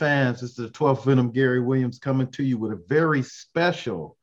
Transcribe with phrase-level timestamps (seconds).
[0.00, 4.16] fans, this is the 12th Venom Gary Williams coming to you with a very special,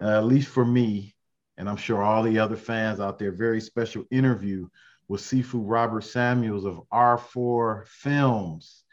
[0.00, 1.14] uh, at least for me,
[1.58, 4.68] and I'm sure all the other fans out there, very special interview
[5.08, 8.84] with Sifu Robert Samuels of R4 Films.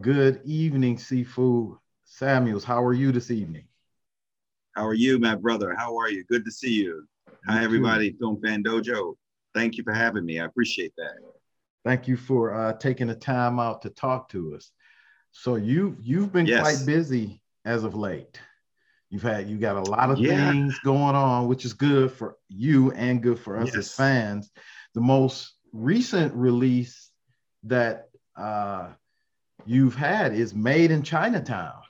[0.00, 2.64] Good evening, Sifu Samuels.
[2.64, 3.68] How are you this evening?
[4.72, 5.76] How are you, my brother?
[5.78, 6.24] How are you?
[6.24, 7.06] Good to see you.
[7.46, 9.14] Hi, everybody, Film Fan Dojo.
[9.54, 10.40] Thank you for having me.
[10.40, 11.12] I appreciate that.
[11.84, 14.72] Thank you for uh, taking the time out to talk to us.
[15.32, 16.60] So you you've been yes.
[16.60, 18.40] quite busy as of late.
[19.10, 20.50] You've had you got a lot of yeah.
[20.50, 23.76] things going on, which is good for you and good for us yes.
[23.76, 24.50] as fans.
[24.94, 27.10] The most recent release
[27.64, 28.88] that uh,
[29.66, 31.80] you've had is Made in Chinatown.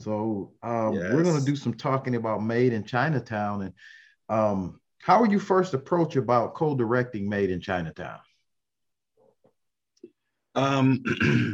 [0.00, 1.12] So um, yes.
[1.12, 3.72] we're going to do some talking about Made in Chinatown and
[4.28, 8.18] um, how were you first approached about co-directing Made in Chinatown?
[10.56, 11.02] Um,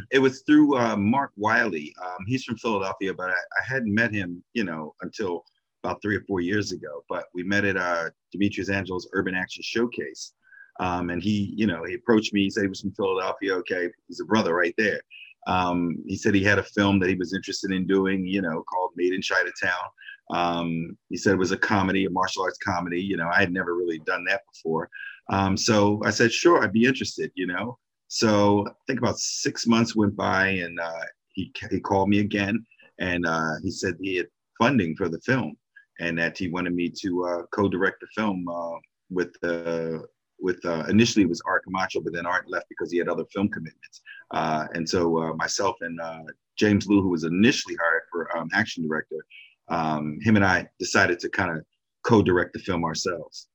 [0.13, 1.95] it was through uh, Mark Wiley.
[2.03, 5.45] Um, he's from Philadelphia, but I, I, hadn't met him, you know, until
[5.83, 7.05] about three or four years ago.
[7.09, 10.35] But we met at uh, Demetrius Angelo's Urban Action Showcase.
[10.81, 12.45] Um, and he, you know, he approached me.
[12.45, 13.55] He said he was from Philadelphia.
[13.57, 15.01] Okay, he's a brother right there.
[15.47, 18.63] Um, he said he had a film that he was interested in doing, you know,
[18.63, 19.89] called Made in Chinatown.
[20.31, 23.03] Um, he said it was a comedy, a martial arts comedy.
[23.03, 24.89] You know, I had never really done that before.
[25.31, 27.79] Um, so I said, sure, I'd be interested, you know.
[28.13, 32.63] So I think about six months went by and uh, he, he called me again
[32.99, 34.27] and uh, he said he had
[34.61, 35.57] funding for the film
[35.99, 38.77] and that he wanted me to uh, co-direct the film uh,
[39.09, 40.05] with the
[40.39, 43.25] with uh, initially it was Art Camacho, but then Art left because he had other
[43.33, 44.03] film commitments.
[44.31, 46.25] Uh, and so uh, myself and uh,
[46.59, 49.25] James Lew, who was initially hired for um, action director,
[49.69, 51.65] um, him and I decided to kind of
[52.03, 53.49] co-direct the film ourselves.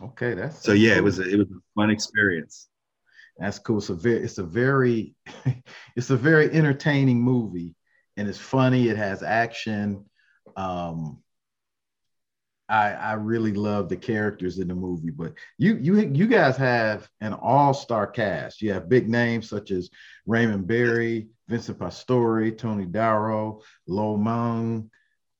[0.00, 0.98] Okay, that's so yeah, cool.
[0.98, 2.68] it was a, it was a fun experience.
[3.38, 3.78] That's cool.
[3.78, 5.14] It's a very it's a very
[5.96, 7.74] it's a very entertaining movie,
[8.16, 8.88] and it's funny.
[8.88, 10.04] It has action.
[10.56, 11.22] Um,
[12.68, 15.10] I, I really love the characters in the movie.
[15.10, 18.62] But you you you guys have an all-star cast.
[18.62, 19.90] You have big names such as
[20.26, 24.90] Raymond Barry, Vincent Pastore, Tony Darrow, Lo Meng,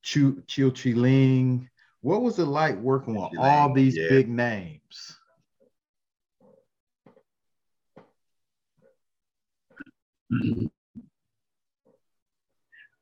[0.03, 1.69] Chiu Chi Ling.
[2.03, 4.09] What was it like working with all these yeah.
[4.09, 5.17] big names?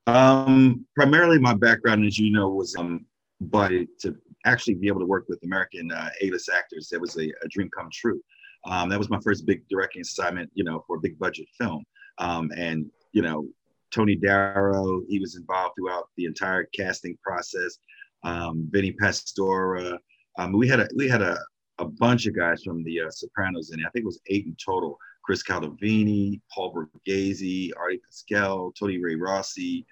[0.06, 3.06] Um, primarily, my background, as you know, was um,
[3.41, 3.70] but
[4.00, 7.48] to actually be able to work with American uh, A-list actors, that was a, a
[7.48, 8.20] dream come true.
[8.66, 11.84] Um, that was my first big directing assignment, you know, for a big budget film.
[12.19, 13.48] Um, and you know,
[13.90, 17.78] Tony Darrow, he was involved throughout the entire casting process.
[18.22, 19.98] Um, Vinny Pastore,
[20.38, 21.38] um, we had a we had a,
[21.78, 23.86] a bunch of guys from the uh, Sopranos in it.
[23.86, 24.98] I think it was eight in total.
[25.30, 29.86] Chris Caldovino, Paul Borghese, Artie Pasquale, Tony Ray Rossi,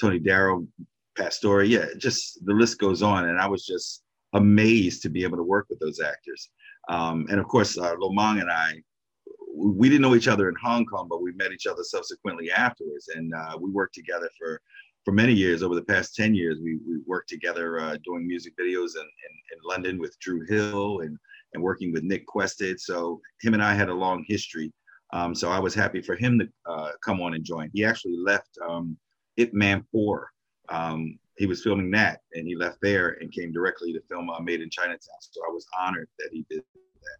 [0.00, 0.68] Tony Darrow,
[1.18, 1.64] Pastore.
[1.64, 3.28] Yeah, just the list goes on.
[3.28, 4.04] And I was just
[4.34, 6.48] amazed to be able to work with those actors.
[6.88, 8.74] Um, and of course, uh, Lo Meng and I,
[9.52, 13.08] we didn't know each other in Hong Kong, but we met each other subsequently afterwards.
[13.08, 14.60] And uh, we worked together for,
[15.04, 15.64] for many years.
[15.64, 19.32] Over the past 10 years, we, we worked together uh, doing music videos in, in,
[19.50, 21.18] in, London with Drew Hill and,
[21.52, 22.80] and working with Nick Quested.
[22.80, 24.72] So him and I had a long history.
[25.14, 27.70] Um, so I was happy for him to uh, come on and join.
[27.72, 28.98] He actually left um,
[29.38, 30.30] Ip Man 4
[30.68, 34.40] um, he was filming that and he left there and came directly to film uh,
[34.40, 34.98] Made in Chinatown.
[35.20, 37.18] So I was honored that he did that.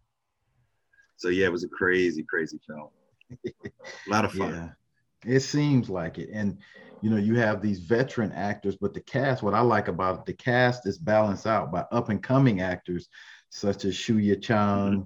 [1.17, 2.89] So yeah, it was a crazy, crazy film.
[3.45, 3.71] a
[4.09, 4.75] lot of fun.
[5.25, 6.29] Yeah, it seems like it.
[6.31, 6.57] And
[7.01, 10.25] you know, you have these veteran actors, but the cast, what I like about it,
[10.25, 13.09] the cast is balanced out by up and coming actors
[13.49, 15.01] such as Shuya Chang, mm-hmm.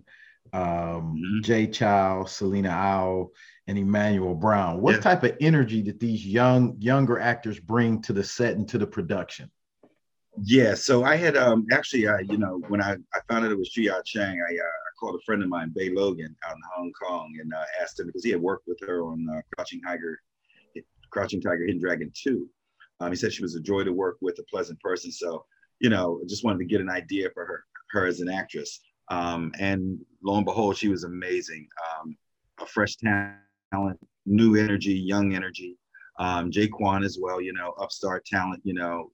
[0.54, 1.42] Um, mm-hmm.
[1.42, 3.30] Jay Chou, Selena Ao,
[3.68, 4.82] and Emmanuel Brown.
[4.82, 5.02] What yeah.
[5.02, 8.88] type of energy did these young younger actors bring to the set and to the
[8.88, 9.52] production?
[10.42, 13.58] Yeah, so I had um actually uh, you know when I, I found out it
[13.58, 16.62] was Jia Chang, I, uh, I called a friend of mine, Bey Logan, out in
[16.76, 19.82] Hong Kong, and uh, asked him because he had worked with her on uh, Crouching
[19.82, 20.20] Tiger,
[21.12, 22.50] Crouching Tiger, Hidden Dragon Two.
[23.00, 25.12] Um, he said she was a joy to work with, a pleasant person.
[25.12, 25.46] So
[25.80, 28.80] you know, just wanted to get an idea for her her as an actress.
[29.10, 31.68] Um, and lo and behold, she was amazing.
[32.02, 32.18] Um,
[32.62, 35.78] a fresh talent new energy, young energy.
[36.20, 39.12] Um, Jay Kwan as well, you know, upstart talent, you know,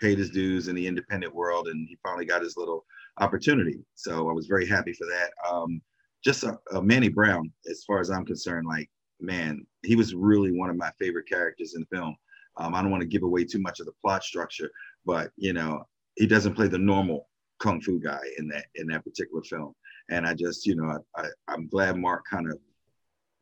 [0.00, 2.84] paid his dues in the independent world and he finally got his little
[3.20, 3.84] opportunity.
[3.94, 5.30] So I was very happy for that.
[5.48, 5.80] Um,
[6.24, 8.90] just a, a Manny Brown, as far as I'm concerned, like,
[9.20, 12.16] man, he was really one of my favorite characters in the film.
[12.56, 14.70] Um, I don't want to give away too much of the plot structure,
[15.06, 15.84] but you know,
[16.16, 17.28] he doesn't play the normal
[17.62, 19.72] kung fu guy in that in that particular film.
[20.10, 22.58] And I just, you know, I, I, I'm glad Mark kind of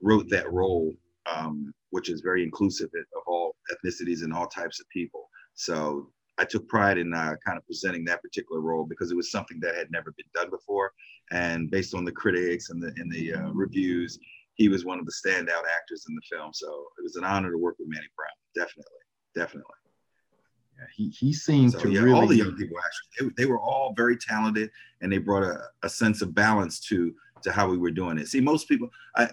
[0.03, 0.95] wrote that role
[1.27, 5.29] um, which is very inclusive of all ethnicities and all types of people.
[5.55, 9.31] So I took pride in uh, kind of presenting that particular role because it was
[9.31, 10.93] something that had never been done before.
[11.31, 14.19] And based on the critics and the, and the uh, reviews,
[14.55, 16.51] he was one of the standout actors in the film.
[16.53, 16.69] So
[16.99, 18.29] it was an honor to work with Manny Brown.
[18.55, 18.93] Definitely,
[19.35, 19.80] definitely.
[20.95, 23.61] He he seemed so, to yeah, really all the young people actually they, they were
[23.61, 27.79] all very talented and they brought a, a sense of balance to to how we
[27.79, 28.29] were doing it.
[28.29, 29.29] See, most people I,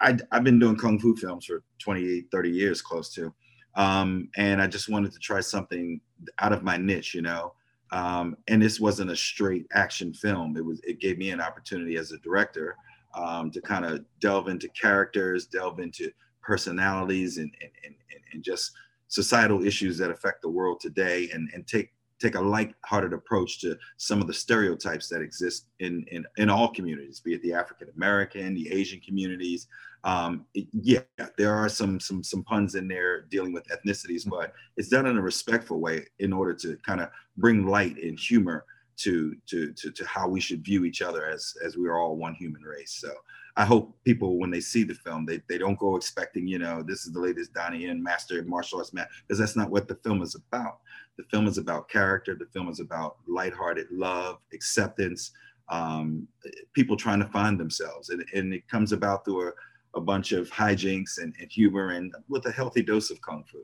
[0.00, 3.32] I I've been doing kung fu films for 28, 30 years close to.
[3.74, 6.00] Um, and I just wanted to try something
[6.38, 7.54] out of my niche, you know.
[7.90, 10.56] Um, and this wasn't a straight action film.
[10.56, 12.76] It was it gave me an opportunity as a director
[13.14, 17.94] um, to kind of delve into characters, delve into personalities, and and, and
[18.32, 18.72] and just
[19.12, 21.88] societal issues that affect the world today, and and take
[22.18, 26.68] take a light-hearted approach to some of the stereotypes that exist in in, in all
[26.78, 29.66] communities, be it the African American, the Asian communities.
[30.04, 31.00] Um, it, yeah,
[31.36, 34.48] there are some some some puns in there dealing with ethnicities, but
[34.78, 38.64] it's done in a respectful way in order to kind of bring light and humor
[39.02, 42.16] to, to to to how we should view each other as as we are all
[42.16, 42.94] one human race.
[43.04, 43.12] So
[43.56, 46.82] I hope people when they see the film, they, they don't go expecting, you know,
[46.82, 49.96] this is the latest Donnie Yen master martial arts man, because that's not what the
[49.96, 50.78] film is about.
[51.18, 52.34] The film is about character.
[52.34, 55.32] The film is about lighthearted love, acceptance,
[55.68, 56.26] um,
[56.72, 58.08] people trying to find themselves.
[58.08, 59.52] And, and it comes about through a,
[59.94, 63.58] a bunch of hijinks and, and humor and with a healthy dose of kung fu.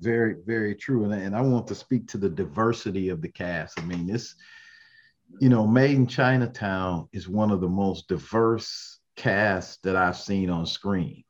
[0.00, 1.04] Very, very true.
[1.04, 3.78] And, and I want to speak to the diversity of the cast.
[3.78, 4.34] I mean, this,
[5.40, 10.50] you know, Made in Chinatown is one of the most diverse casts that I've seen
[10.50, 11.24] on screen.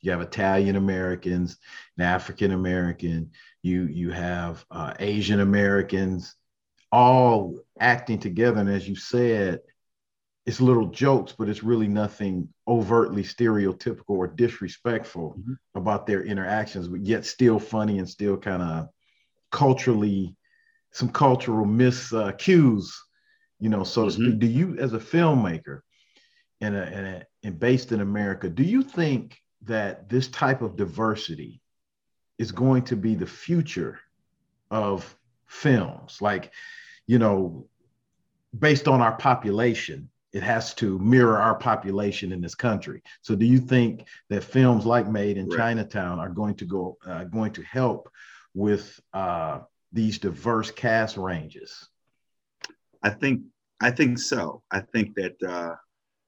[0.00, 1.58] You have Italian Americans
[1.96, 3.32] and African American.
[3.62, 6.34] You you have uh, Asian Americans,
[6.92, 8.60] all acting together.
[8.60, 9.60] And as you said,
[10.46, 15.54] it's little jokes, but it's really nothing overtly stereotypical or disrespectful mm-hmm.
[15.74, 18.88] about their interactions, but yet still funny and still kind of
[19.50, 20.34] culturally
[20.90, 22.98] some cultural miscues, uh,
[23.60, 24.08] you know, so mm-hmm.
[24.08, 24.38] to speak.
[24.38, 25.80] Do you, as a filmmaker
[26.60, 30.76] and, a, and, a, and based in America, do you think that this type of
[30.76, 31.60] diversity
[32.38, 33.98] is going to be the future
[34.70, 35.16] of
[35.46, 36.20] films?
[36.20, 36.52] Like,
[37.06, 37.66] you know,
[38.56, 43.02] based on our population, it has to mirror our population in this country.
[43.22, 45.56] So, do you think that films like Made in right.
[45.56, 48.10] Chinatown are going to go uh, going to help
[48.54, 49.60] with uh,
[49.90, 51.88] these diverse cast ranges?
[53.02, 53.42] I think
[53.80, 54.62] I think so.
[54.70, 55.74] I think that uh,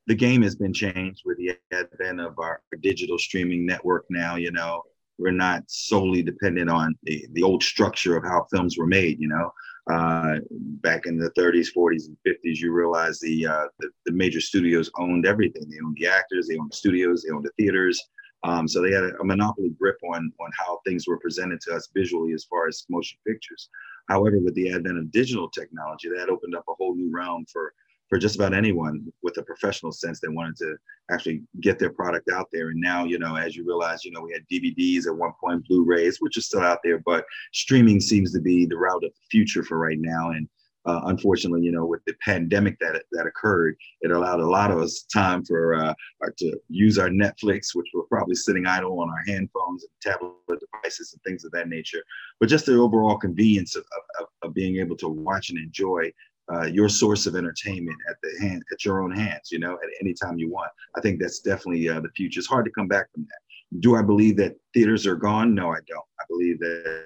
[0.06, 4.06] the game has been changed with the advent of our digital streaming network.
[4.08, 4.82] Now, you know,
[5.18, 9.20] we're not solely dependent on the, the old structure of how films were made.
[9.20, 9.52] You know,
[9.92, 10.36] uh,
[10.82, 14.90] back in the 30s, 40s, and 50s, you realize the, uh, the, the major studios
[14.98, 15.68] owned everything.
[15.68, 18.00] They owned the actors, they owned the studios, they owned the theaters.
[18.42, 21.74] Um, so they had a, a, monopoly grip on on how things were presented to
[21.74, 23.68] us visually as far as motion pictures.
[24.08, 27.74] However, with the advent of digital technology, that opened up a whole new realm for
[28.08, 30.76] for just about anyone with a professional sense that wanted to
[31.12, 32.70] actually get their product out there.
[32.70, 35.64] And now, you know, as you realize, you know, we had DVDs at one point,
[35.68, 39.26] Blu-rays, which are still out there, but streaming seems to be the route of the
[39.30, 40.30] future for right now.
[40.30, 40.48] And
[40.86, 44.78] uh, unfortunately, you know, with the pandemic that that occurred, it allowed a lot of
[44.78, 45.94] us time for uh,
[46.38, 51.12] to use our Netflix, which we're probably sitting idle on our handphones and tablet devices
[51.12, 52.02] and things of that nature.
[52.38, 53.84] But just the overall convenience of,
[54.20, 56.10] of, of being able to watch and enjoy
[56.52, 59.90] uh, your source of entertainment at the hand at your own hands you know at
[60.00, 60.70] any time you want.
[60.96, 62.40] I think that's definitely uh, the future.
[62.40, 63.80] It's hard to come back from that.
[63.80, 65.54] Do i believe that theaters are gone?
[65.54, 66.06] No i don't.
[66.18, 67.04] I believe that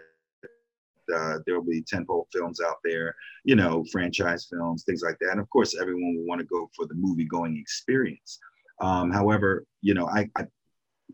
[1.14, 5.32] uh, there will be tentpole films out there you know franchise films things like that
[5.32, 8.38] and of course everyone will want to go for the movie going experience
[8.80, 10.46] um, however you know I, I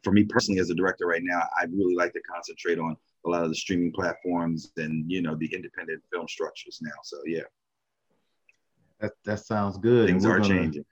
[0.05, 3.29] for me personally as a director right now i really like to concentrate on a
[3.29, 7.43] lot of the streaming platforms and you know the independent film structures now so yeah
[9.01, 10.09] that that sounds good.
[10.09, 10.85] Things are gonna, changing.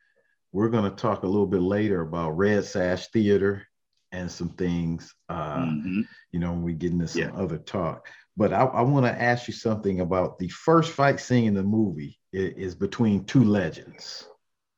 [0.52, 3.66] We're going to talk a little bit later about Red Sash Theater
[4.12, 5.14] and some things.
[5.28, 6.00] Uh, mm-hmm.
[6.32, 7.32] You know, when we get into some yeah.
[7.34, 8.08] other talk.
[8.38, 11.62] But I, I want to ask you something about the first fight scene in the
[11.62, 14.26] movie is, is between two legends.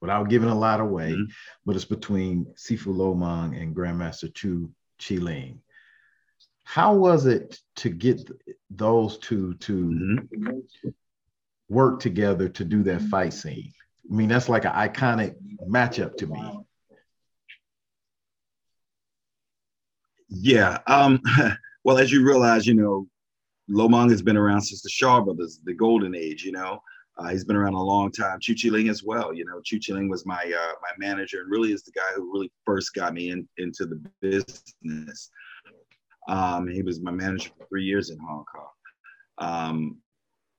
[0.01, 1.31] Without giving a lot away, mm-hmm.
[1.67, 5.61] but it's between Sifu Lo Meng and Grandmaster Chiu Chi-Ling.
[6.65, 8.31] How was it to get
[8.71, 10.89] those two to mm-hmm
[11.71, 13.73] work together to do that fight scene.
[14.11, 15.37] I mean, that's like an iconic
[15.67, 16.61] matchup to me.
[20.29, 20.79] Yeah.
[20.87, 21.23] Um,
[21.85, 23.07] well, as you realize, you know,
[23.71, 26.83] Lo Meng has been around since the Shaw Brothers, the golden age, you know.
[27.17, 28.41] Uh, he's been around a long time.
[28.41, 29.33] Chiu Chi Ling as well.
[29.33, 32.07] You know, Chiu Chi Ling was my uh, my manager and really is the guy
[32.17, 35.31] who really first got me in, into the business.
[36.29, 38.69] Um, he was my manager for three years in Hong Kong.
[39.39, 39.97] Um,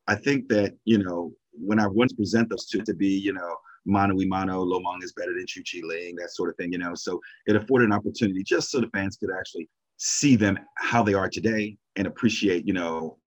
[0.08, 3.56] I think that you know when I once present those two to be you know
[3.86, 6.72] mano y mano, Lo Meng is better than Chiu Chi Ling, that sort of thing.
[6.72, 9.68] You know, so it afforded an opportunity just so the fans could actually
[10.04, 13.20] see them how they are today and appreciate you know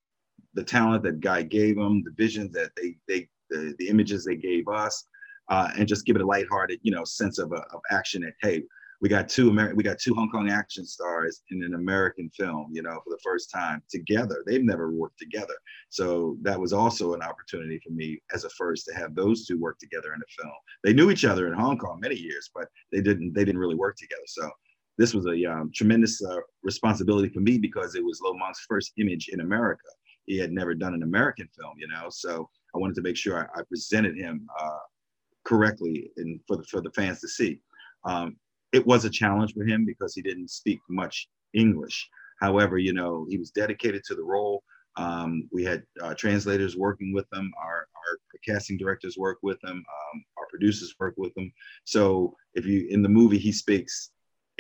[0.54, 4.36] the talent that guy gave them, the visions that they they the, the images they
[4.36, 5.04] gave us,
[5.50, 8.62] uh, and just give it a lighthearted, you know, sense of, of action that hey,
[9.02, 12.68] we got two American, we got two Hong Kong action stars in an American film,
[12.72, 14.42] you know, for the first time together.
[14.46, 15.54] They've never worked together,
[15.90, 19.58] so that was also an opportunity for me as a first to have those two
[19.58, 20.54] work together in a film.
[20.84, 23.74] They knew each other in Hong Kong many years, but they didn't they didn't really
[23.74, 24.22] work together.
[24.26, 24.50] So
[25.02, 28.92] this was a um, tremendous uh, responsibility for me because it was Lo Meng's first
[28.98, 29.88] image in America
[30.26, 32.08] he had never done an American film, you know.
[32.10, 34.78] So I wanted to make sure I, I presented him uh,
[35.44, 37.60] correctly and for the for the fans to see.
[38.04, 38.36] Um,
[38.72, 42.08] it was a challenge for him because he didn't speak much English.
[42.40, 44.62] However, you know, he was dedicated to the role.
[44.96, 47.52] Um, we had uh, translators working with him.
[47.58, 49.76] Our, our, casting directors work with him.
[49.76, 51.52] Um, our producers work with him.
[51.84, 54.10] So if you in the movie, he speaks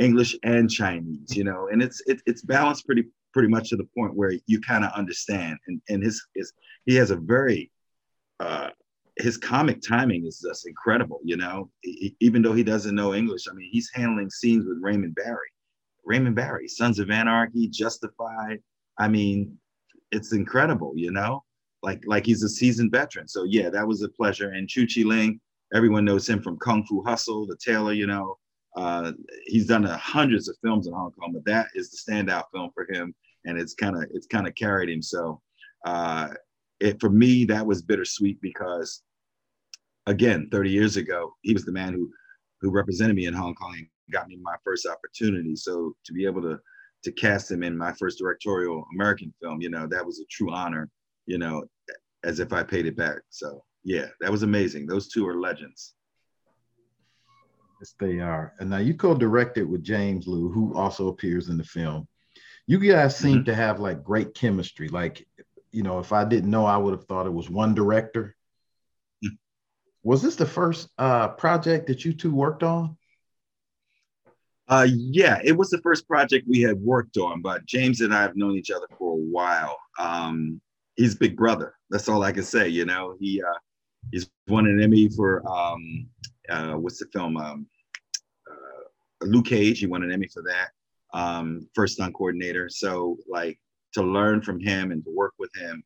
[0.02, 3.88] English and Chinese, you know, and it's it, it's balanced pretty pretty much to the
[3.96, 5.56] point where you kind of understand.
[5.66, 6.52] And and his his
[6.86, 7.70] he has a very
[8.40, 8.70] uh,
[9.18, 11.20] his comic timing is just incredible.
[11.24, 14.78] You know, he, even though he doesn't know English, I mean, he's handling scenes with
[14.80, 15.48] Raymond Barry.
[16.04, 18.58] Raymond Barry, Sons of Anarchy, Justified.
[18.98, 19.56] I mean,
[20.10, 20.92] it's incredible.
[20.96, 21.44] You know,
[21.82, 23.28] like like he's a seasoned veteran.
[23.28, 24.50] So yeah, that was a pleasure.
[24.50, 25.40] And Chiu Chi Ling,
[25.72, 27.92] everyone knows him from Kung Fu Hustle, The Tailor.
[27.92, 28.36] You know,
[28.76, 29.12] uh,
[29.46, 32.70] he's done uh, hundreds of films in Hong Kong, but that is the standout film
[32.74, 33.14] for him,
[33.44, 35.02] and it's kind of it's kind of carried him.
[35.02, 35.40] So,
[35.84, 36.28] uh,
[36.80, 39.02] it for me that was bittersweet because,
[40.06, 42.10] again, 30 years ago, he was the man who
[42.60, 45.54] who represented me in Hong Kong and got me my first opportunity.
[45.56, 46.58] So to be able to
[47.04, 50.52] to cast him in my first directorial American film, you know, that was a true
[50.52, 50.88] honor.
[51.26, 51.64] You know,
[52.24, 53.18] as if I paid it back.
[53.30, 54.86] So yeah, that was amazing.
[54.86, 55.94] Those two are legends.
[57.82, 58.52] Yes, they are.
[58.60, 62.06] And now you co-directed with James Lew, who also appears in the film.
[62.68, 63.44] You guys seem mm-hmm.
[63.46, 64.86] to have like great chemistry.
[64.86, 65.26] Like,
[65.72, 68.36] you know, if I didn't know, I would have thought it was one director.
[69.24, 69.34] Mm-hmm.
[70.04, 72.96] Was this the first uh, project that you two worked on?
[74.68, 78.22] Uh, yeah, it was the first project we had worked on, but James and I
[78.22, 79.76] have known each other for a while.
[79.98, 80.60] Um,
[80.94, 81.74] he's big brother.
[81.90, 82.68] That's all I can say.
[82.68, 83.58] You know, he uh,
[84.12, 86.06] he's won an Emmy for um,
[86.48, 87.36] uh, what's the film?
[87.36, 87.66] Um,
[89.24, 89.80] Luke Cage.
[89.80, 90.70] He won an Emmy for that.
[91.14, 92.68] Um, first stunt coordinator.
[92.68, 93.58] So like
[93.94, 95.82] to learn from him and to work with him,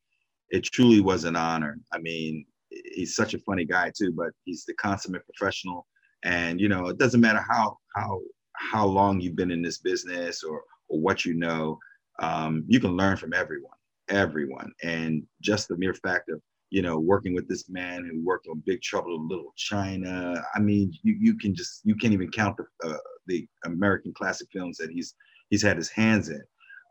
[0.51, 1.79] it truly was an honor.
[1.93, 5.87] I mean, he's such a funny guy too, but he's the consummate professional.
[6.25, 8.21] And you know, it doesn't matter how how
[8.55, 11.79] how long you've been in this business or or what you know,
[12.21, 13.77] um, you can learn from everyone,
[14.09, 14.73] everyone.
[14.83, 16.41] And just the mere fact of
[16.71, 20.43] you know, working with this man who worked on Big Trouble in Little China.
[20.55, 22.97] I mean, you, you can just you can't even count the uh,
[23.27, 25.15] the American classic films that he's
[25.51, 26.43] he's had his hands in,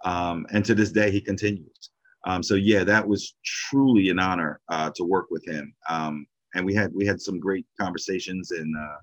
[0.05, 1.91] um, and to this day he continues.
[2.25, 6.65] Um, so yeah, that was truly an honor uh, to work with him, um, and
[6.65, 8.97] we had we had some great conversations, and uh,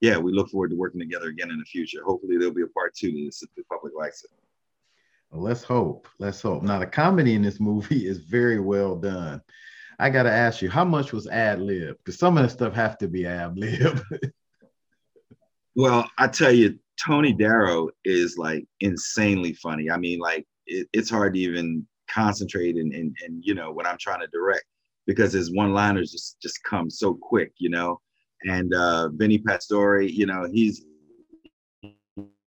[0.00, 2.04] yeah, we look forward to working together again in the future.
[2.04, 4.30] Hopefully, there'll be a part two to this if the public likes it.
[5.30, 6.08] Well, let's hope.
[6.18, 6.62] Let's hope.
[6.62, 9.40] Now, the comedy in this movie is very well done.
[10.00, 11.96] I got to ask you, how much was ad lib?
[11.98, 14.00] Because some of the stuff have to be ad lib.
[15.74, 19.90] well, I tell you, Tony Darrow is like insanely funny.
[19.90, 23.86] I mean, like it, it's hard to even concentrate and, and and you know when
[23.86, 24.64] I'm trying to direct
[25.06, 28.00] because his one-liners just just come so quick, you know.
[28.44, 30.82] And uh, Vinny Pastore, you know, he's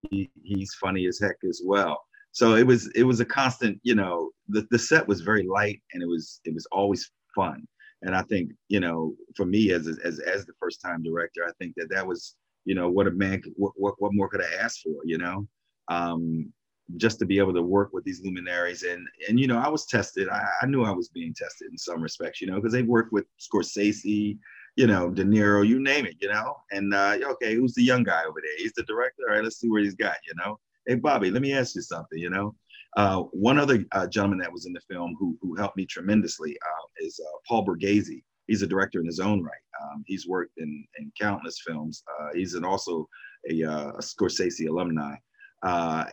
[0.10, 2.02] he, he's funny as heck as well.
[2.32, 5.82] So it was it was a constant, you know, the, the set was very light
[5.94, 7.68] and it was it was always fun.
[8.02, 11.52] And I think, you know, for me as as as the first time director, I
[11.60, 12.36] think that that was,
[12.66, 15.48] you know, what a man, what what, what more could I ask for, you know?
[15.88, 16.52] Um,
[16.98, 19.86] just to be able to work with these luminaries and and you know I was
[19.86, 20.28] tested.
[20.30, 23.14] I, I knew I was being tested in some respects, you know, because they've worked
[23.14, 24.38] with Scorsese,
[24.76, 26.58] you know, De Niro, you name it, you know.
[26.72, 28.58] And uh, okay, who's the young guy over there?
[28.58, 29.24] He's the director.
[29.28, 30.60] All right, let's see where he's got, you know.
[30.86, 32.54] Hey Bobby, let me ask you something, you know.
[32.96, 36.56] Uh, one other uh, gentleman that was in the film who, who helped me tremendously
[36.62, 38.22] uh, is uh, Paul Borghese.
[38.48, 39.54] He's a director in his own right.
[39.82, 42.04] Um, he's worked in, in countless films.
[42.20, 43.08] Uh, he's an also
[43.50, 45.16] a, uh, a, Scorsese alumni.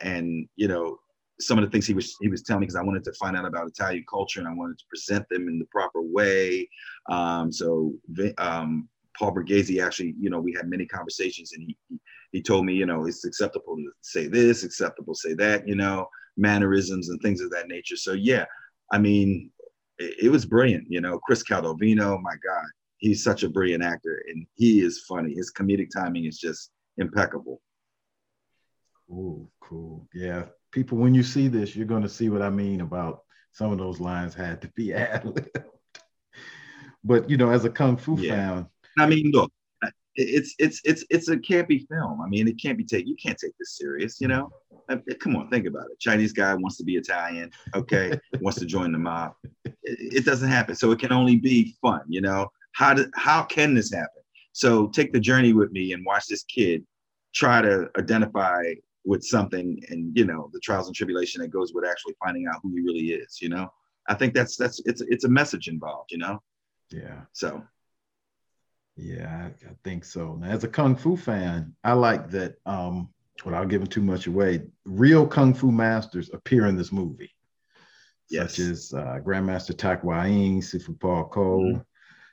[0.01, 0.97] and, you know,
[1.41, 3.37] some of the things he was he was telling me because I wanted to find
[3.37, 6.69] out about Italian culture and I wanted to present them in the proper way.
[7.09, 7.95] Um, so
[8.39, 12.01] um, Paul Borghese actually, you know, we had many conversations and he, he,
[12.33, 15.75] he told me, you know, it's acceptable to say this, acceptable to say that, you
[15.75, 16.09] know,
[16.41, 17.97] mannerisms and things of that nature.
[17.97, 18.45] So yeah,
[18.93, 19.51] I mean,
[19.99, 20.87] it, it was brilliant.
[20.89, 22.67] You know, Chris Caldovino, my God,
[22.99, 25.35] he's such a brilliant actor and he is funny.
[25.35, 27.61] His comedic timing is just impeccable.
[29.09, 30.09] Cool, cool.
[30.15, 33.73] Yeah, people, when you see this, you're going to see what I mean about some
[33.73, 35.25] of those lines had to be ad
[37.05, 38.35] but you know, as a kung fu yeah.
[38.35, 38.67] fan,
[38.99, 39.53] I mean, look,
[40.21, 42.21] it's it's it's it's a campy film.
[42.21, 43.09] I mean, it can't be taken.
[43.09, 44.21] You can't take this serious.
[44.21, 44.51] You know,
[44.89, 45.99] I come on, think about it.
[45.99, 47.51] Chinese guy wants to be Italian.
[47.75, 49.35] Okay, wants to join the mob.
[49.65, 50.75] It, it, doesn't happen.
[50.75, 52.03] So it can only be fun.
[52.09, 54.23] You know, how do how can this happen?
[54.53, 56.85] So take the journey with me and watch this kid
[57.35, 58.75] try to identify
[59.05, 62.61] with something and you know the trials and tribulation that goes with actually finding out
[62.63, 63.41] who he really is.
[63.41, 63.69] You know,
[64.09, 66.11] I think that's that's it's it's a message involved.
[66.13, 66.43] You know.
[66.91, 67.23] Yeah.
[67.33, 67.63] So
[69.01, 70.37] yeah, I, I, think so.
[70.37, 72.57] Now, as a kung fu fan, I like that.
[72.67, 73.09] Um,
[73.45, 77.31] without giving too much away, real kung fu masters appear in this movie,
[78.29, 78.53] yes.
[78.53, 81.81] such as uh, Grandmaster Tak Wai Ying, Sifu Paul Ko, mm-hmm.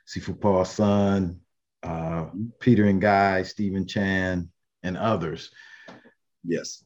[0.06, 1.40] Sifu Paul Sun,
[1.82, 2.44] uh, mm-hmm.
[2.60, 4.48] Peter Ngai, Stephen Chan,
[4.82, 5.50] and others.
[6.44, 6.84] Yes.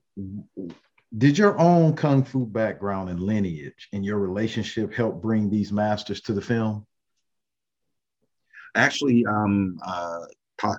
[1.16, 6.20] Did your own kung fu background and lineage and your relationship help bring these masters
[6.22, 6.86] to the film?
[8.74, 10.20] Actually, um, uh,
[10.58, 10.78] Pak,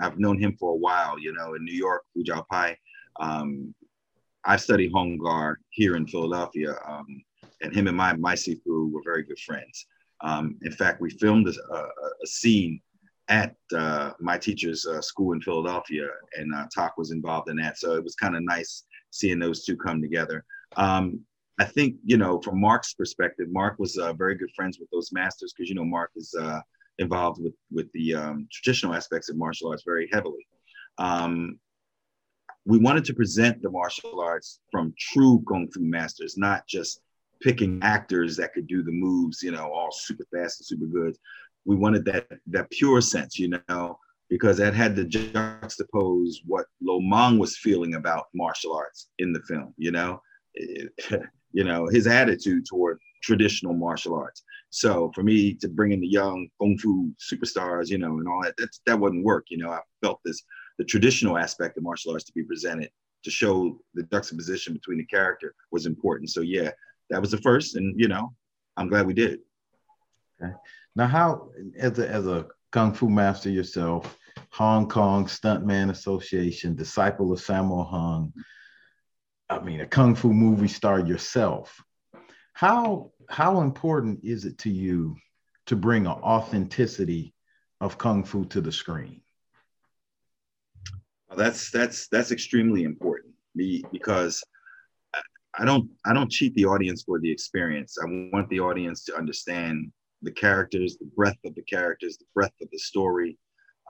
[0.00, 2.76] I've known him for a while, you know, in New York, Fu Jow Pai.
[3.20, 3.74] Um,
[4.44, 7.06] I studied Hung Gar here in Philadelphia, um,
[7.62, 9.86] and him and my, my Sifu were very good friends.
[10.20, 11.78] Um, in fact, we filmed a, a,
[12.22, 12.80] a scene
[13.28, 17.78] at uh, my teacher's uh, school in Philadelphia, and uh, Tak was involved in that.
[17.78, 20.44] So it was kind of nice seeing those two come together.
[20.76, 21.20] Um,
[21.58, 25.12] I think, you know, from Mark's perspective, Mark was uh, very good friends with those
[25.12, 26.60] masters because, you know, Mark is uh,
[26.98, 30.46] involved with with the um, traditional aspects of martial arts very heavily.
[30.98, 31.58] Um,
[32.64, 37.00] we wanted to present the martial arts from true kung fu masters, not just
[37.40, 41.16] picking actors that could do the moves, you know, all super fast and super good.
[41.64, 47.00] We wanted that that pure sense, you know, because that had to juxtapose what Lo
[47.00, 50.22] Meng was feeling about martial arts in the film, you know.
[50.54, 50.92] It,
[51.52, 54.42] you know, his attitude toward traditional martial arts.
[54.74, 58.42] So for me to bring in the young kung fu superstars, you know, and all
[58.42, 59.46] that, that, that wouldn't work.
[59.50, 60.42] You know, I felt this
[60.78, 62.90] the traditional aspect of martial arts to be presented
[63.22, 66.30] to show the juxtaposition between the character was important.
[66.30, 66.70] So yeah,
[67.10, 68.34] that was the first, and you know,
[68.78, 69.40] I'm glad we did.
[70.42, 70.54] Okay.
[70.96, 74.18] Now, how as a as a kung fu master yourself,
[74.52, 78.32] Hong Kong Stuntman Association, disciple of Sammo Hung.
[79.50, 81.78] I mean, a kung fu movie star yourself.
[82.52, 85.16] How how important is it to you
[85.66, 87.34] to bring an authenticity
[87.80, 89.22] of kung fu to the screen?
[91.36, 93.34] That's that's that's extremely important
[93.90, 94.42] because
[95.58, 97.98] I don't I don't cheat the audience for the experience.
[98.00, 102.54] I want the audience to understand the characters, the breadth of the characters, the breadth
[102.62, 103.38] of the story.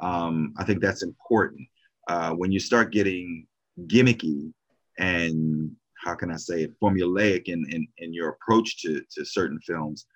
[0.00, 1.68] Um, I think that's important.
[2.08, 3.46] Uh, when you start getting
[3.86, 4.52] gimmicky
[4.98, 5.70] and
[6.02, 10.06] how can I say it, formulaic in, in, in your approach to, to certain films,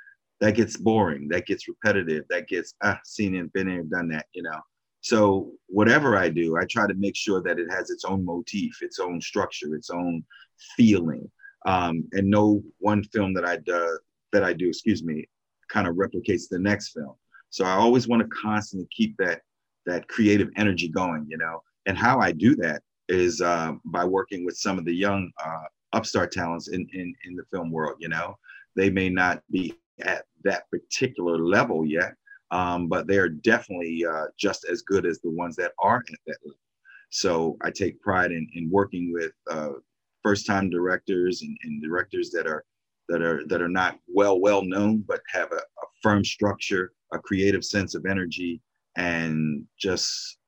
[0.41, 4.27] that gets boring, that gets repetitive, that gets, ah, seen it, been there, done that,
[4.33, 4.61] you know.
[5.01, 8.83] So whatever I do, I try to make sure that it has its own motif,
[8.83, 10.25] its own structure, its own
[10.77, 11.31] feeling.
[11.65, 13.99] Um, and no one film that I do,
[14.33, 15.29] that I do, excuse me,
[15.69, 17.15] kind of replicates the next film.
[17.51, 19.41] So I always want to constantly keep that
[19.87, 21.63] that creative energy going, you know.
[21.87, 25.69] And how I do that is uh, by working with some of the young uh,
[25.97, 28.37] upstart talents in, in, in the film world, you know.
[28.77, 32.15] They may not be at that particular level yet,
[32.51, 36.37] um, but they're definitely uh, just as good as the ones that are at that
[36.45, 36.59] level.
[37.11, 39.73] So I take pride in, in working with uh,
[40.23, 42.65] first-time directors and, and, directors that are
[43.09, 47.19] that are that are not well well known, but have a, a firm structure, a
[47.19, 48.61] creative sense of energy,
[48.97, 50.39] and just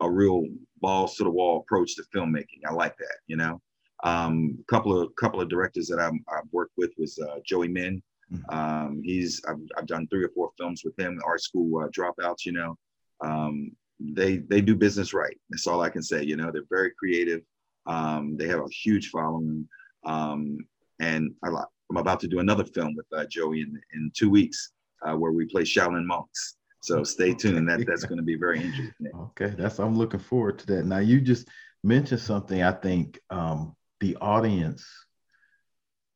[0.00, 0.44] a real
[0.80, 2.60] balls to the wall approach to filmmaking.
[2.66, 3.60] I like that, you know.
[4.04, 7.68] Um, a couple of couple of directors that i have worked with was uh, Joey
[7.68, 8.02] Min.
[8.32, 8.54] Mm-hmm.
[8.54, 11.20] Um, he's I've, I've, done three or four films with him.
[11.24, 12.76] Art school uh, dropouts, you know.
[13.22, 15.36] Um, they they do business right.
[15.50, 16.22] That's all I can say.
[16.22, 17.40] You know, they're very creative.
[17.86, 19.68] Um, they have a huge following,
[20.04, 20.58] um,
[21.00, 24.72] and I, am about to do another film with uh, Joey in in two weeks
[25.06, 26.56] uh, where we play Shaolin monks.
[26.80, 27.68] So stay tuned.
[27.68, 29.08] That that's going to be very interesting.
[29.14, 30.84] Okay, that's I'm looking forward to that.
[30.84, 31.48] Now you just
[31.82, 34.86] mentioned something I think um, the audience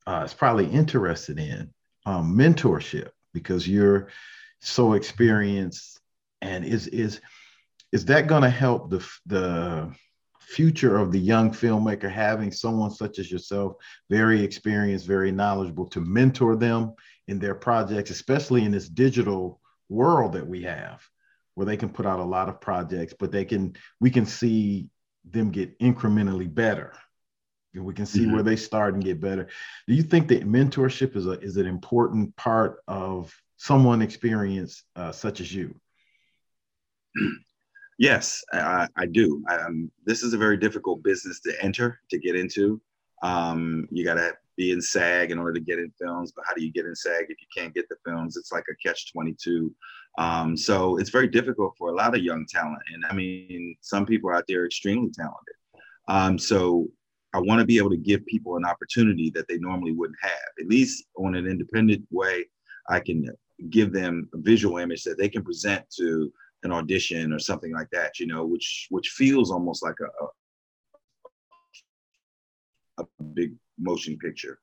[0.05, 1.73] uh, is probably interested in
[2.05, 4.09] um, mentorship because you're
[4.61, 5.99] so experienced
[6.41, 7.19] and is is
[7.91, 9.91] is that going to help the the
[10.39, 13.73] future of the young filmmaker having someone such as yourself
[14.07, 16.93] very experienced very knowledgeable to mentor them
[17.27, 21.01] in their projects especially in this digital world that we have
[21.55, 24.87] where they can put out a lot of projects but they can we can see
[25.31, 26.93] them get incrementally better
[27.75, 28.33] we can see mm-hmm.
[28.33, 29.47] where they start and get better
[29.87, 35.11] do you think that mentorship is a is an important part of someone experience uh,
[35.11, 35.75] such as you
[37.99, 42.35] yes i, I do um, this is a very difficult business to enter to get
[42.35, 42.81] into
[43.21, 46.53] um, you got to be in SAG in order to get in films, but how
[46.53, 48.35] do you get in SAG if you can't get the films?
[48.37, 49.73] It's like a catch 22.
[50.17, 52.81] Um, so it's very difficult for a lot of young talent.
[52.93, 55.55] And I mean, some people out there are extremely talented.
[56.09, 56.87] Um, so
[57.33, 60.49] I want to be able to give people an opportunity that they normally wouldn't have,
[60.59, 62.45] at least on an independent way.
[62.89, 63.29] I can
[63.69, 66.31] give them a visual image that they can present to
[66.63, 70.07] an audition or something like that, you know, which which feels almost like a,
[73.03, 74.59] a, a big motion picture,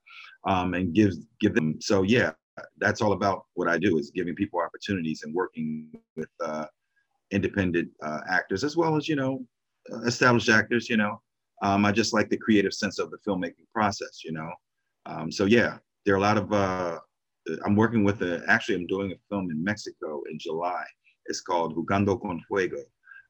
[0.46, 1.80] um, and gives give them.
[1.80, 2.32] So yeah,
[2.78, 6.66] that's all about what I do is giving people opportunities and working with uh,
[7.30, 9.44] independent uh, actors as well as you know
[10.04, 10.90] established actors.
[10.90, 11.20] You know,
[11.62, 14.22] um, I just like the creative sense of the filmmaking process.
[14.24, 14.50] You know,
[15.06, 16.52] um, so yeah, there are a lot of.
[16.52, 16.98] Uh,
[17.64, 18.42] I'm working with a.
[18.48, 20.84] Actually, I'm doing a film in Mexico in July.
[21.26, 22.82] It's called Jugando con Fuego,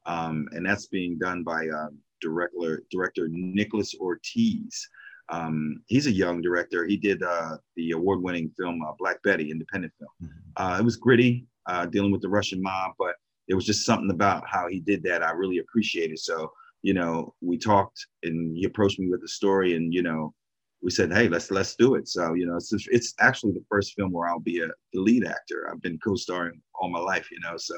[0.05, 1.89] um, and that's being done by uh,
[2.21, 4.87] director director Nicholas Ortiz.
[5.29, 6.85] Um, he's a young director.
[6.85, 10.09] He did uh, the award-winning film uh, Black Betty, independent film.
[10.23, 10.39] Mm-hmm.
[10.55, 13.15] Uh, it was gritty, uh, dealing with the Russian mob, but
[13.47, 16.19] it was just something about how he did that I really appreciated.
[16.19, 16.51] So,
[16.83, 20.33] you know, we talked, and he approached me with the story, and you know,
[20.81, 23.93] we said, "Hey, let's let's do it." So, you know, it's it's actually the first
[23.95, 25.69] film where I'll be a the lead actor.
[25.71, 27.75] I've been co-starring all my life, you know, so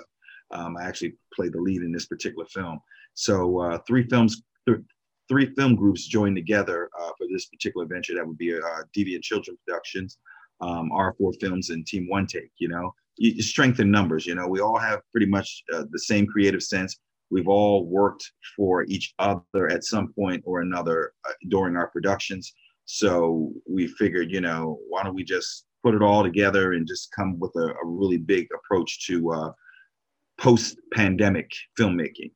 [0.51, 2.79] um, I actually played the lead in this particular film.
[3.13, 4.43] So, uh, three films.
[4.67, 4.79] Th-
[5.29, 8.15] three film groups joined together uh, for this particular venture.
[8.15, 10.17] That would be uh, Deviant Children Productions,
[10.59, 12.49] um, R4 Films, and Team One Take.
[12.57, 13.33] You know, you,
[13.79, 14.25] in numbers.
[14.25, 16.97] You know, we all have pretty much uh, the same creative sense.
[17.31, 22.53] We've all worked for each other at some point or another uh, during our productions.
[22.85, 27.11] So we figured, you know, why don't we just put it all together and just
[27.15, 29.51] come with a, a really big approach to uh,
[30.39, 32.31] post-pandemic filmmaking.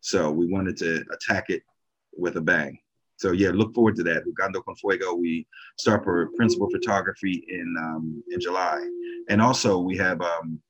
[0.00, 1.62] So we wanted to attack it
[2.16, 2.78] with a bang.
[3.16, 4.24] So yeah, look forward to that.
[4.24, 5.14] Jugando con Fuego.
[5.14, 8.78] We start for principal photography in um, in July,
[9.28, 10.60] and also we have um,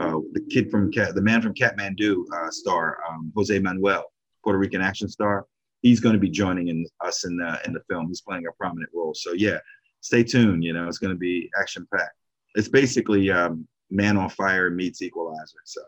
[0.00, 4.04] uh, the kid from Cat, the man from Kathmandu uh, star um, Jose Manuel,
[4.42, 5.46] Puerto Rican action star.
[5.82, 8.08] He's going to be joining in us in the in the film.
[8.08, 9.14] He's playing a prominent role.
[9.14, 9.58] So yeah,
[10.00, 10.64] stay tuned.
[10.64, 12.16] You know, it's going to be action packed.
[12.54, 15.58] It's basically um, Man on Fire meets Equalizer.
[15.64, 15.82] So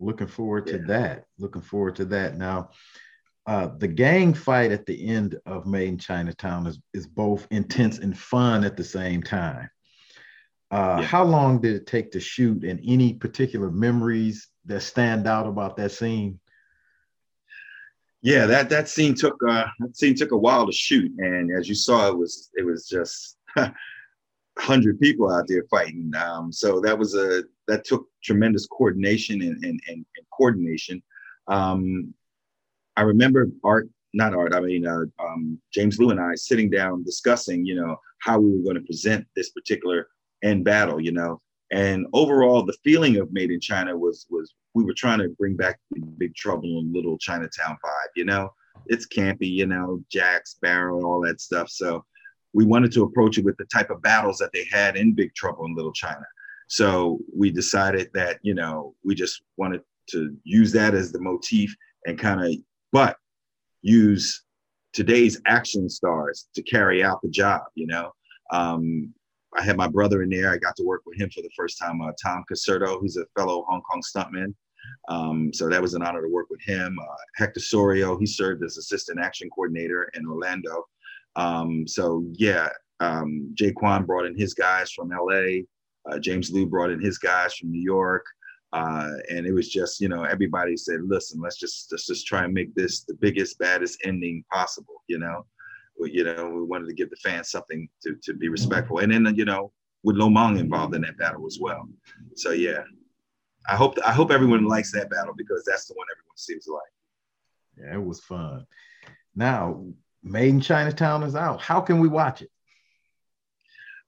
[0.00, 0.86] looking forward to yeah.
[0.86, 1.24] that.
[1.38, 2.36] Looking forward to that.
[2.36, 2.70] Now
[3.46, 7.98] uh, the gang fight at the end of Made in Chinatown is, is both intense
[7.98, 9.68] and fun at the same time.
[10.72, 11.06] Uh, yeah.
[11.06, 15.76] How long did it take to shoot, and any particular memories that stand out about
[15.76, 16.40] that scene?
[18.22, 21.68] Yeah, that that scene took uh, that scene took a while to shoot, and as
[21.68, 23.36] you saw, it was it was just
[24.58, 26.10] hundred people out there fighting.
[26.16, 31.02] Um, so that was a that took tremendous coordination and and, and, and coordination.
[31.48, 32.14] Um,
[32.96, 37.04] I remember Art, not Art, I mean, uh, um, James Lew and I sitting down
[37.04, 40.08] discussing, you know, how we were going to present this particular
[40.42, 41.40] end battle, you know.
[41.70, 45.56] And overall, the feeling of Made in China was was we were trying to bring
[45.56, 45.78] back
[46.18, 48.50] Big Trouble in Little Chinatown vibe, you know.
[48.86, 51.68] It's campy, you know, Jack Sparrow and all that stuff.
[51.68, 52.04] So
[52.52, 55.34] we wanted to approach it with the type of battles that they had in Big
[55.34, 56.24] Trouble in Little China.
[56.68, 61.74] So we decided that, you know, we just wanted to use that as the motif
[62.06, 62.54] and kind of
[62.92, 63.16] but
[63.82, 64.42] use
[64.92, 67.62] today's action stars to carry out the job.
[67.74, 68.12] You know,
[68.50, 69.12] um,
[69.56, 70.50] I had my brother in there.
[70.50, 72.00] I got to work with him for the first time.
[72.00, 74.54] Uh, Tom Caserto, who's a fellow Hong Kong stuntman.
[75.08, 76.98] Um, so that was an honor to work with him.
[77.00, 80.84] Uh, Hector Sorio, he served as assistant action coordinator in Orlando.
[81.36, 82.68] Um, so yeah,
[83.00, 85.62] um, Jay Kwan brought in his guys from LA.
[86.10, 88.24] Uh, James Lew brought in his guys from New York.
[88.72, 92.44] Uh, and it was just, you know, everybody said, listen, let's just let's just try
[92.44, 95.44] and make this the biggest, baddest ending possible, you know.
[95.98, 98.98] We, you know, we wanted to give the fans something to, to be respectful.
[98.98, 101.88] And then, you know, with Lo Meng involved in that battle as well.
[102.36, 102.82] So yeah.
[103.68, 106.72] I hope I hope everyone likes that battle because that's the one everyone seems to
[106.72, 106.82] like.
[107.78, 108.66] Yeah, it was fun.
[109.34, 109.84] Now,
[110.22, 111.60] Made in Chinatown is out.
[111.60, 112.50] How can we watch it?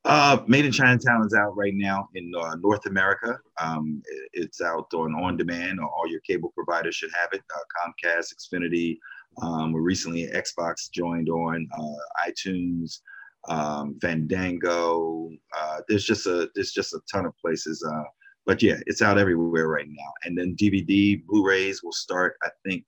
[0.05, 3.39] Uh, Made in Chinatown is out right now in uh, North America.
[3.61, 5.81] Um, it's out on on demand.
[5.81, 7.43] All your cable providers should have it.
[7.55, 7.61] Uh,
[8.07, 8.99] Comcast, Xfinity.
[9.43, 13.01] Um, recently, Xbox joined on uh, iTunes,
[13.49, 15.31] um, Fandango.
[15.57, 17.85] Uh, there's just a there's just a ton of places.
[17.87, 18.05] Uh,
[18.47, 20.13] but yeah, it's out everywhere right now.
[20.25, 22.85] And then DVD, Blu-rays will start, I think,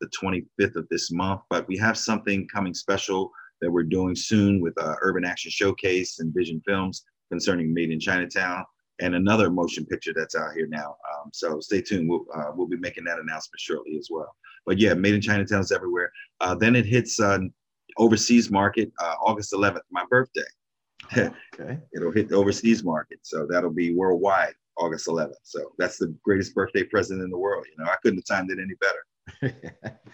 [0.00, 1.42] the 25th of this month.
[1.48, 3.30] But we have something coming special
[3.60, 8.00] that we're doing soon with uh, Urban Action Showcase and Vision Films concerning Made in
[8.00, 8.64] Chinatown,
[9.00, 10.96] and another motion picture that's out here now.
[11.12, 12.08] Um, so stay tuned.
[12.08, 14.34] We'll, uh, we'll be making that announcement shortly as well.
[14.64, 16.10] But yeah, Made in Chinatown is everywhere.
[16.40, 17.38] Uh, then it hits uh,
[17.98, 20.40] overseas market uh, August 11th, my birthday.
[21.16, 21.78] okay.
[21.94, 25.34] It'll hit the overseas market, so that'll be worldwide August 11th.
[25.42, 27.66] So that's the greatest birthday present in the world.
[27.70, 30.00] You know, I couldn't have timed it any better.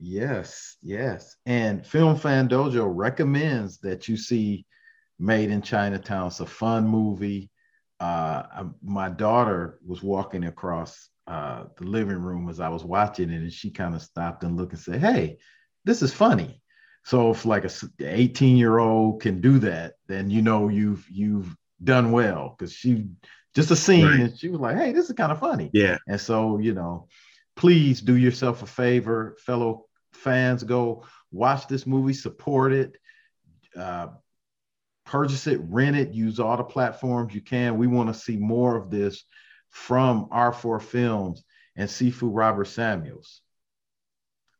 [0.00, 1.36] Yes, yes.
[1.44, 4.64] And Film Fan Dojo recommends that you see
[5.18, 6.28] Made in Chinatown.
[6.28, 7.49] It's a fun movie.
[8.00, 13.42] Uh, my daughter was walking across uh, the living room as I was watching it,
[13.42, 15.38] and she kind of stopped and looked and said, "Hey,
[15.84, 16.62] this is funny."
[17.04, 21.54] So if like a 18 year old can do that, then you know you've you've
[21.82, 23.06] done well because she
[23.54, 24.20] just a scene right.
[24.20, 25.98] and she was like, "Hey, this is kind of funny." Yeah.
[26.08, 27.08] And so you know,
[27.54, 32.96] please do yourself a favor, fellow fans go watch this movie, support it,
[33.76, 34.08] uh,
[35.10, 37.76] purchase it, rent it, use all the platforms you can.
[37.76, 39.24] We want to see more of this
[39.68, 41.42] from R4 Films
[41.74, 43.40] and Sifu Robert Samuels.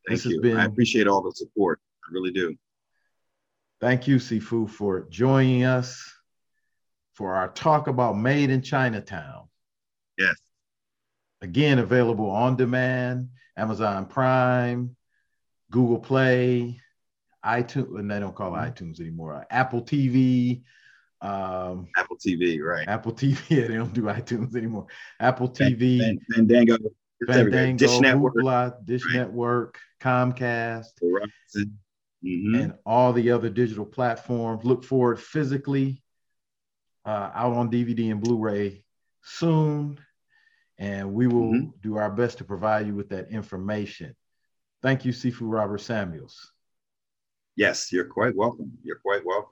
[0.09, 0.41] Thank this you.
[0.41, 1.79] Been, I appreciate all the support.
[2.05, 2.57] I really do.
[3.81, 6.03] Thank you, Sifu, for joining us
[7.15, 9.49] for our talk about Made in Chinatown.
[10.19, 10.35] Yes.
[11.43, 14.97] Again, available on demand, Amazon Prime,
[15.71, 16.81] Google Play,
[17.44, 18.85] iTunes, and they don't call it mm-hmm.
[18.85, 19.46] iTunes anymore.
[19.50, 20.62] Apple TV.
[21.22, 22.88] Um, Apple TV, right?
[22.88, 23.38] Apple TV.
[23.48, 24.87] Yeah, they don't do iTunes anymore.
[25.18, 26.16] Apple TV.
[26.35, 26.79] Fandango.
[27.26, 29.16] Fandango, Dish Network, Hoopla, Dish right.
[29.16, 32.55] Network, Comcast, mm-hmm.
[32.55, 34.64] and all the other digital platforms.
[34.64, 36.03] Look forward physically
[37.05, 38.85] uh, out on DVD and Blu-ray
[39.22, 40.00] soon,
[40.79, 41.68] and we will mm-hmm.
[41.83, 44.14] do our best to provide you with that information.
[44.83, 46.53] Thank you, Sifu Robert Samuels.
[47.61, 48.73] Yes, you're quite welcome.
[48.83, 49.51] You're quite welcome.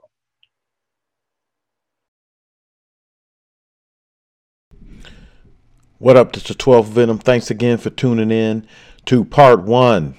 [5.98, 7.18] What up, this is 12 Venom.
[7.18, 8.66] Thanks again for tuning in
[9.04, 10.14] to part one,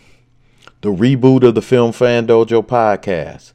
[0.82, 3.54] the reboot of the Film Fan Dojo podcast.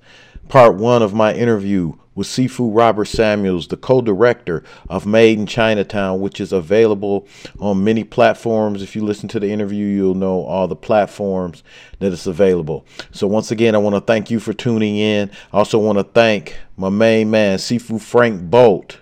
[0.49, 5.47] Part one of my interview with Sifu Robert Samuels, the co director of Made in
[5.47, 7.27] Chinatown, which is available
[7.59, 8.83] on many platforms.
[8.83, 11.63] If you listen to the interview, you'll know all the platforms
[11.99, 12.87] that it's available.
[13.13, 15.31] So, once again, I want to thank you for tuning in.
[15.53, 18.99] I also want to thank my main man, Sifu Frank Bolt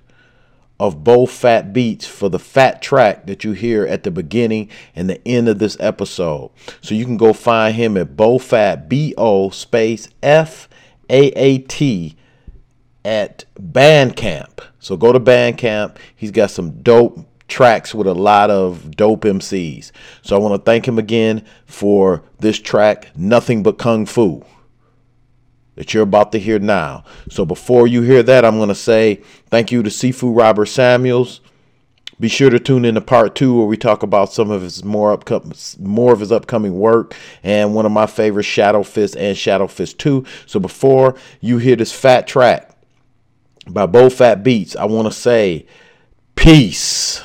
[0.83, 5.09] of Bo Fat Beats for the fat track that you hear at the beginning and
[5.09, 6.51] the end of this episode.
[6.81, 10.69] So you can go find him at Bo Fat B O space F
[11.09, 12.17] A A T
[13.05, 14.61] at Bandcamp.
[14.79, 15.97] So go to Bandcamp.
[16.15, 19.93] He's got some dope tracks with a lot of dope MCs.
[20.23, 24.45] So I want to thank him again for this track, Nothing But Kung Fu,
[25.75, 27.05] that you're about to hear now.
[27.31, 29.17] So before you hear that, I'm going to say
[29.51, 31.41] thank you to Sifu Robert Samuels.
[32.21, 34.85] Be sure to tune in to part two where we talk about some of his
[34.85, 39.37] more upcoming, more of his upcoming work, and one of my favorite Shadow Fist and
[39.37, 40.25] Shadow Fist 2.
[40.47, 42.72] So before you hear this fat track,
[43.69, 45.67] by Bo Fat Beats, I want to say
[46.35, 47.23] peace.